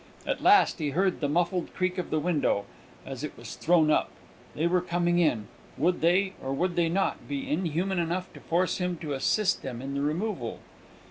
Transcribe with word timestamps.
At 0.25 0.41
last 0.41 0.79
he 0.79 0.89
heard 0.97 1.19
the 1.21 1.29
muffled 1.29 1.75
creak 1.75 1.99
of 1.99 2.09
the 2.09 2.19
window, 2.19 2.65
as 3.05 3.23
it 3.23 3.37
was 3.37 3.53
thrown 3.55 3.91
up. 3.91 4.09
They 4.55 4.65
were 4.65 4.81
coming 4.81 5.19
in! 5.19 5.47
Would 5.77 6.01
they, 6.01 6.33
or 6.43 6.53
would 6.55 6.75
they 6.75 6.89
not, 6.89 7.27
be 7.27 7.47
inhuman 7.47 7.99
enough 7.99 8.33
to 8.33 8.39
force 8.39 8.79
him 8.79 8.97
to 8.97 9.13
assist 9.13 9.61
them 9.61 9.79
in 9.79 9.93
the 9.93 10.01
removal? 10.01 10.57